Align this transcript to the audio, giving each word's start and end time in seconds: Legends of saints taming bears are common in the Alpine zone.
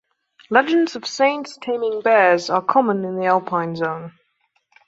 Legends 0.49 0.95
of 0.95 1.05
saints 1.05 1.59
taming 1.61 2.01
bears 2.01 2.49
are 2.49 2.63
common 2.63 3.05
in 3.05 3.19
the 3.19 3.27
Alpine 3.27 3.75
zone. 3.75 4.13